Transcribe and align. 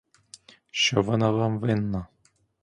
Що 0.71 1.01
вона 1.01 1.31
вам 1.31 1.59
винна? 1.59 2.05